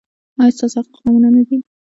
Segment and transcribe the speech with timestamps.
[0.39, 1.57] ایا ستاسو اخلاق نمونه نه دي؟